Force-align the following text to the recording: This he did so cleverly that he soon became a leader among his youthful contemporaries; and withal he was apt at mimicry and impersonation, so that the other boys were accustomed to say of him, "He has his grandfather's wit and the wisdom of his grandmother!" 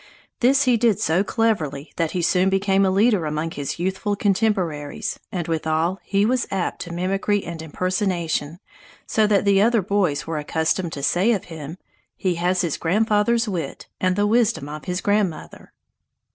This 0.39 0.63
he 0.63 0.77
did 0.77 0.99
so 0.99 1.23
cleverly 1.23 1.91
that 1.95 2.09
he 2.13 2.23
soon 2.23 2.49
became 2.49 2.83
a 2.87 2.89
leader 2.89 3.27
among 3.27 3.51
his 3.51 3.77
youthful 3.77 4.15
contemporaries; 4.15 5.19
and 5.31 5.47
withal 5.47 5.99
he 6.01 6.25
was 6.25 6.47
apt 6.49 6.87
at 6.87 6.93
mimicry 6.95 7.45
and 7.45 7.61
impersonation, 7.61 8.57
so 9.05 9.27
that 9.27 9.45
the 9.45 9.61
other 9.61 9.83
boys 9.83 10.25
were 10.25 10.39
accustomed 10.39 10.91
to 10.93 11.03
say 11.03 11.33
of 11.33 11.43
him, 11.53 11.77
"He 12.17 12.33
has 12.41 12.61
his 12.61 12.77
grandfather's 12.77 13.47
wit 13.47 13.89
and 13.99 14.15
the 14.15 14.25
wisdom 14.25 14.67
of 14.69 14.85
his 14.85 15.01
grandmother!" 15.01 15.71